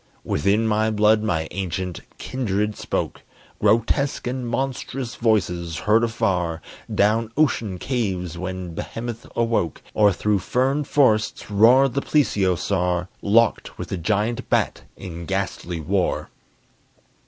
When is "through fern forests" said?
10.11-11.51